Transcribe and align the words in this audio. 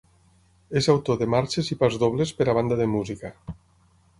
És 0.81 0.87
autor 0.93 1.19
de 1.19 1.27
marxes 1.33 1.69
i 1.75 1.77
pasdobles 1.83 2.33
per 2.41 2.49
a 2.49 2.57
banda 2.61 2.79
de 2.81 2.89
música. 2.95 3.35